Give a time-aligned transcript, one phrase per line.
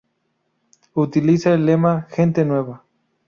[0.95, 2.83] Utiliza el lema "Gente Nueva".